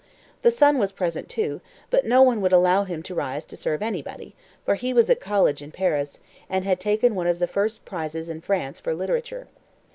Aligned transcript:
The 0.41 0.49
son 0.49 0.79
was 0.79 0.91
present 0.91 1.29
too, 1.29 1.61
but 1.91 2.07
no 2.07 2.23
one 2.23 2.41
would 2.41 2.51
allow 2.51 2.85
him 2.85 3.03
to 3.03 3.13
rise 3.13 3.45
to 3.45 3.55
serve 3.55 3.83
anybody, 3.83 4.33
for 4.65 4.73
he 4.73 4.93
was 4.95 5.11
at 5.11 5.21
college 5.21 5.61
in 5.61 5.69
Paris, 5.69 6.17
and 6.49 6.65
had 6.65 6.79
taken 6.79 7.13
one 7.13 7.27
of 7.27 7.37
the 7.37 7.45
first 7.45 7.85
prizes 7.85 8.27
in 8.27 8.41
France 8.41 8.79
for 8.79 8.95
literature. 8.95 9.45